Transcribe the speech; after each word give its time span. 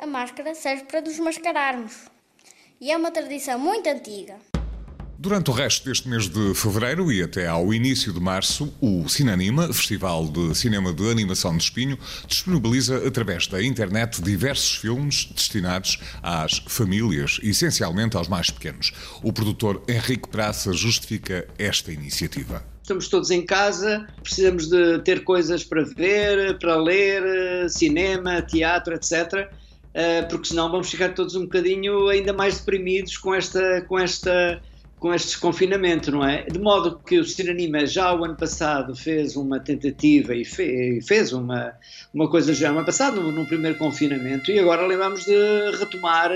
A 0.00 0.06
máscara 0.06 0.54
serve 0.54 0.84
para 0.84 1.00
nos 1.00 1.18
mascararmos 1.18 2.06
e 2.80 2.90
é 2.90 2.96
uma 2.96 3.10
tradição 3.10 3.58
muito 3.58 3.88
antiga. 3.88 4.36
Durante 5.18 5.50
o 5.50 5.52
resto 5.52 5.86
deste 5.86 6.08
mês 6.08 6.28
de 6.28 6.54
fevereiro 6.54 7.10
e 7.10 7.22
até 7.22 7.48
ao 7.48 7.72
início 7.72 8.12
de 8.12 8.20
março, 8.20 8.70
o 8.82 9.08
Cinanima, 9.08 9.72
Festival 9.72 10.26
de 10.28 10.54
Cinema 10.54 10.92
de 10.92 11.10
Animação 11.10 11.56
de 11.56 11.62
Espinho, 11.62 11.98
disponibiliza 12.26 12.98
através 13.06 13.46
da 13.46 13.62
internet 13.62 14.20
diversos 14.20 14.76
filmes 14.76 15.24
destinados 15.34 15.98
às 16.22 16.58
famílias, 16.66 17.40
essencialmente 17.42 18.14
aos 18.14 18.28
mais 18.28 18.50
pequenos. 18.50 18.92
O 19.22 19.32
produtor 19.32 19.82
Henrique 19.88 20.28
Praça 20.28 20.72
justifica 20.74 21.48
esta 21.58 21.90
iniciativa 21.92 22.62
estamos 22.86 23.08
todos 23.08 23.32
em 23.32 23.44
casa, 23.44 24.06
precisamos 24.22 24.68
de 24.68 25.00
ter 25.00 25.24
coisas 25.24 25.64
para 25.64 25.82
ver, 25.82 26.56
para 26.60 26.76
ler, 26.76 27.68
cinema, 27.68 28.40
teatro, 28.40 28.94
etc. 28.94 29.50
Eh, 29.92 30.22
porque 30.22 30.46
senão 30.46 30.70
vamos 30.70 30.88
ficar 30.88 31.12
todos 31.12 31.34
um 31.34 31.42
bocadinho 31.42 32.06
ainda 32.08 32.32
mais 32.32 32.58
deprimidos 32.58 33.16
com 33.16 33.34
esta, 33.34 33.80
com 33.88 33.98
esta 33.98 34.62
com 34.98 35.12
este 35.12 35.28
desconfinamento, 35.28 36.10
não 36.10 36.24
é? 36.24 36.42
De 36.44 36.58
modo 36.58 36.98
que 37.06 37.18
o 37.18 37.24
Cineanima 37.24 37.86
já 37.86 38.14
o 38.14 38.24
ano 38.24 38.36
passado 38.36 38.96
fez 38.96 39.36
uma 39.36 39.60
tentativa 39.60 40.34
e 40.34 40.44
fez 40.44 41.32
uma, 41.32 41.74
uma 42.14 42.30
coisa 42.30 42.54
já 42.54 42.70
no 42.70 42.78
ano 42.78 42.86
passado, 42.86 43.20
no 43.20 43.46
primeiro 43.46 43.76
confinamento, 43.76 44.50
e 44.50 44.58
agora 44.58 44.86
lembramos 44.86 45.24
de 45.24 45.76
retomar 45.78 46.30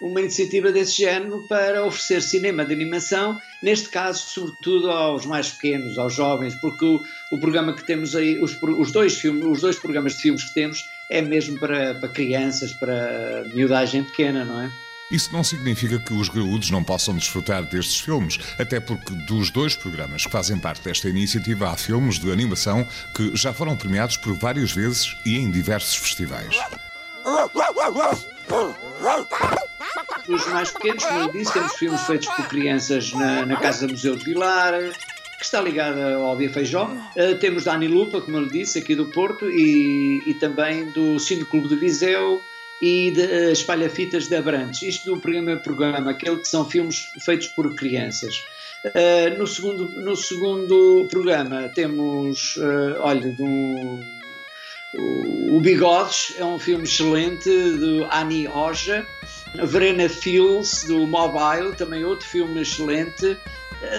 uma 0.00 0.20
iniciativa 0.20 0.70
desse 0.70 0.98
género 0.98 1.42
para 1.48 1.84
oferecer 1.84 2.20
cinema 2.20 2.64
de 2.64 2.72
animação, 2.72 3.38
neste 3.62 3.88
caso, 3.88 4.20
sobretudo 4.26 4.90
aos 4.90 5.24
mais 5.24 5.50
pequenos, 5.50 5.98
aos 5.98 6.14
jovens, 6.14 6.54
porque 6.56 6.84
o, 6.84 7.00
o 7.32 7.38
programa 7.38 7.72
que 7.72 7.84
temos 7.84 8.14
aí, 8.14 8.38
os, 8.38 8.60
os, 8.62 8.92
dois 8.92 9.18
filmes, 9.18 9.44
os 9.46 9.60
dois 9.60 9.78
programas 9.78 10.14
de 10.16 10.22
filmes 10.22 10.44
que 10.44 10.54
temos, 10.54 10.84
é 11.10 11.22
mesmo 11.22 11.58
para, 11.58 11.94
para 11.94 12.08
crianças, 12.10 12.72
para 12.74 13.44
miudagem 13.54 14.04
pequena, 14.04 14.44
não 14.44 14.62
é? 14.62 14.85
Isso 15.10 15.32
não 15.32 15.44
significa 15.44 16.00
que 16.00 16.12
os 16.12 16.28
graúdos 16.28 16.70
não 16.70 16.82
possam 16.82 17.14
desfrutar 17.14 17.64
destes 17.64 18.00
filmes, 18.00 18.38
até 18.58 18.80
porque 18.80 19.14
dos 19.14 19.50
dois 19.50 19.76
programas 19.76 20.26
que 20.26 20.32
fazem 20.32 20.58
parte 20.58 20.82
desta 20.82 21.08
iniciativa 21.08 21.70
há 21.70 21.76
filmes 21.76 22.18
de 22.18 22.30
animação 22.32 22.86
que 23.14 23.34
já 23.36 23.52
foram 23.52 23.76
premiados 23.76 24.16
por 24.16 24.34
várias 24.34 24.72
vezes 24.72 25.16
e 25.24 25.36
em 25.36 25.50
diversos 25.50 25.94
festivais. 25.94 26.56
Os 30.28 30.46
mais 30.48 30.70
pequenos, 30.72 31.04
como 31.04 31.32
disse, 31.32 31.52
temos 31.52 31.72
filmes 31.74 32.00
feitos 32.02 32.28
por 32.28 32.48
crianças 32.48 33.12
na, 33.12 33.46
na 33.46 33.56
Casa 33.56 33.86
Museu 33.86 34.16
de 34.16 34.24
Vilar, 34.24 34.72
que 35.38 35.44
está 35.44 35.60
ligada 35.60 36.16
ao 36.16 36.34
Bia 36.34 36.50
Feijó. 36.50 36.86
Uh, 36.86 37.36
temos 37.38 37.62
da 37.64 37.76
Lupa, 37.76 38.20
como 38.20 38.38
eu 38.38 38.42
lhe 38.42 38.50
disse, 38.50 38.80
aqui 38.80 38.96
do 38.96 39.06
Porto, 39.06 39.48
e, 39.48 40.20
e 40.26 40.34
também 40.34 40.90
do 40.90 41.18
Cine 41.20 41.44
Clube 41.44 41.68
de 41.68 41.76
Viseu, 41.76 42.42
e 42.80 43.10
de 43.10 43.22
uh, 43.22 43.52
Espalha-Fitas 43.52 44.28
de 44.28 44.36
Abrantes. 44.36 44.82
Isto 44.82 45.14
do 45.14 45.20
primeiro 45.20 45.60
programa, 45.60 46.10
aquele 46.10 46.36
que 46.36 46.48
são 46.48 46.68
filmes 46.68 47.08
feitos 47.24 47.48
por 47.48 47.74
crianças. 47.74 48.34
Uh, 48.84 49.38
no, 49.38 49.46
segundo, 49.46 49.88
no 50.00 50.14
segundo 50.14 51.06
programa 51.10 51.68
temos, 51.74 52.56
uh, 52.56 53.00
olha, 53.00 53.32
do, 53.32 54.00
o 55.54 55.60
Bigodes, 55.60 56.34
é 56.38 56.44
um 56.44 56.58
filme 56.58 56.84
excelente, 56.84 57.48
do 57.48 58.06
Annie 58.12 58.48
Oja. 58.48 59.06
Verena 59.64 60.08
Fields, 60.08 60.84
do 60.84 61.06
Mobile, 61.06 61.74
também 61.76 62.04
outro 62.04 62.26
filme 62.26 62.60
excelente. 62.60 63.38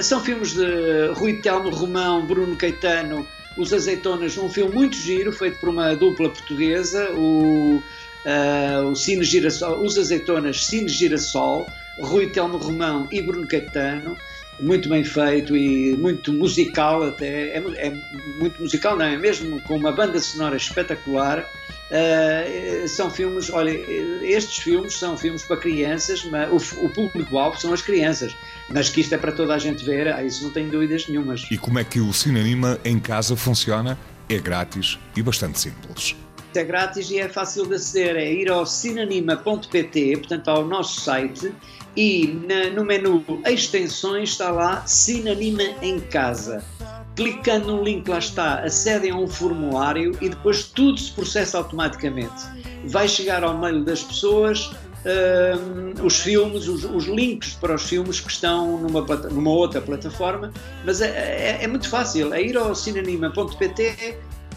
São 0.00 0.22
filmes 0.24 0.54
de 0.54 1.08
Rui 1.14 1.34
Telmo 1.40 1.68
Romão, 1.68 2.24
Bruno 2.24 2.56
Caetano, 2.56 3.26
Os 3.56 3.72
Azeitonas, 3.72 4.36
um 4.38 4.48
filme 4.48 4.74
muito 4.74 4.96
giro, 4.96 5.30
feito 5.32 5.58
por 5.58 5.68
uma 5.68 5.94
dupla 5.94 6.30
portuguesa, 6.30 7.10
o 7.12 7.82
uh, 8.26 8.88
o 8.88 8.94
Cine 8.94 9.24
Girassol, 9.24 9.82
os 9.82 9.98
Azeitonas 9.98 10.64
Cine 10.64 10.88
Girassol, 10.88 11.66
Rui 12.00 12.28
Telmo 12.28 12.58
Romão 12.58 13.08
e 13.10 13.20
Bruno 13.20 13.46
Caetano, 13.46 14.16
muito 14.60 14.88
bem 14.88 15.02
feito 15.02 15.56
e 15.56 15.96
muito 15.96 16.32
musical 16.32 17.02
até, 17.02 17.56
é, 17.56 17.58
é, 17.58 17.92
muito 18.38 18.60
musical 18.62 18.96
não 18.96 19.04
é? 19.04 19.16
Mesmo 19.16 19.60
com 19.62 19.76
uma 19.76 19.92
banda 19.92 20.20
sonora 20.20 20.56
espetacular. 20.56 21.48
Uh, 21.90 22.88
são 22.88 23.10
filmes, 23.10 23.50
olha 23.50 23.70
estes 24.22 24.56
filmes 24.62 24.94
são 24.94 25.14
filmes 25.14 25.42
para 25.42 25.58
crianças 25.58 26.24
mas 26.24 26.50
o, 26.50 26.86
o 26.86 26.88
público-alvo 26.88 27.60
são 27.60 27.72
as 27.72 27.82
crianças. 27.82 28.34
Mas 28.70 28.88
que 28.88 29.02
isto 29.02 29.14
é 29.14 29.18
para 29.18 29.32
toda 29.32 29.54
a 29.54 29.58
gente 29.58 29.84
ver, 29.84 30.08
ah, 30.08 30.24
isso 30.24 30.42
não 30.44 30.50
tenho 30.50 30.70
dúvidas 30.70 31.06
nenhumas. 31.06 31.46
E 31.50 31.58
como 31.58 31.78
é 31.78 31.84
que 31.84 32.00
o 32.00 32.12
Cinema 32.12 32.78
em 32.84 32.98
casa 32.98 33.36
funciona? 33.36 33.98
É 34.28 34.38
grátis 34.38 34.98
e 35.14 35.22
bastante 35.22 35.60
simples 35.60 36.16
é 36.58 36.64
grátis 36.64 37.10
e 37.10 37.18
é 37.18 37.28
fácil 37.28 37.66
de 37.66 37.74
aceder. 37.74 38.16
É 38.16 38.32
ir 38.32 38.50
ao 38.50 38.66
cinanima.pt, 38.66 40.16
portanto 40.18 40.48
ao 40.48 40.64
nosso 40.66 41.00
site, 41.00 41.52
e 41.96 42.40
na, 42.48 42.70
no 42.70 42.84
menu 42.84 43.24
Extensões 43.46 44.30
está 44.30 44.50
lá 44.50 44.86
Cinanima 44.86 45.62
em 45.82 46.00
Casa. 46.00 46.64
Clicando 47.14 47.76
no 47.76 47.84
link 47.84 48.08
lá 48.08 48.18
está, 48.18 48.60
acedem 48.60 49.10
a 49.10 49.16
um 49.16 49.26
formulário 49.26 50.16
e 50.20 50.30
depois 50.30 50.64
tudo 50.64 50.98
se 50.98 51.12
processa 51.12 51.58
automaticamente. 51.58 52.42
Vai 52.86 53.06
chegar 53.06 53.44
ao 53.44 53.58
mail 53.58 53.84
das 53.84 54.02
pessoas 54.02 54.70
uh, 55.02 56.04
os 56.04 56.20
filmes, 56.20 56.68
os, 56.68 56.84
os, 56.84 57.04
links 57.04 57.54
para 57.54 57.74
os 57.74 57.82
filmes 57.82 58.20
que 58.20 58.30
estão 58.30 58.78
numa, 58.78 59.02
numa 59.02 59.50
outra 59.50 59.80
plataforma, 59.80 60.52
mas 60.84 61.00
é, 61.00 61.08
é, 61.08 61.64
é 61.64 61.66
muito 61.66 61.88
fácil. 61.88 62.32
É 62.32 62.42
ir 62.42 62.56
ao 62.56 62.74
cinanima.pt, 62.74 64.16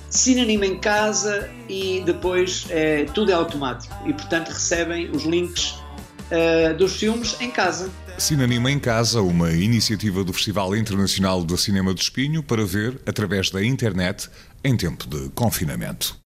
cinema 0.10 0.66
em 0.66 0.78
casa 0.78 1.50
e 1.68 2.02
depois 2.06 2.66
é, 2.70 3.06
tudo 3.06 3.32
é 3.32 3.34
automático 3.34 3.94
e 4.08 4.14
portanto 4.14 4.50
recebem 4.50 5.10
os 5.12 5.24
links 5.24 5.72
uh, 6.32 6.76
dos 6.78 6.96
filmes 6.96 7.36
em 7.40 7.52
casa. 7.52 7.90
Cinema 8.18 8.72
em 8.72 8.80
Casa, 8.80 9.22
uma 9.22 9.52
iniciativa 9.52 10.24
do 10.24 10.32
Festival 10.32 10.74
Internacional 10.74 11.44
de 11.44 11.58
Cinema 11.58 11.94
do 11.94 12.00
Espinho 12.00 12.42
para 12.42 12.64
ver 12.64 13.02
através 13.06 13.50
da 13.50 13.64
internet 13.64 14.30
em 14.64 14.78
tempo 14.78 15.06
de 15.06 15.30
confinamento. 15.32 16.18